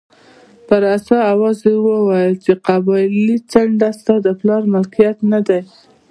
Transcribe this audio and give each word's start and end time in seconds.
په 0.67 0.75
رسا 0.83 1.19
اواز 1.33 1.57
یې 1.67 1.75
وویل 1.87 2.33
چې 2.43 2.51
قبایلي 2.67 3.37
څنډه 3.51 3.89
ستا 3.99 4.15
د 4.25 4.27
پلار 4.39 4.63
ملکیت 4.73 5.17
نه 5.31 5.39
دی. 5.47 5.61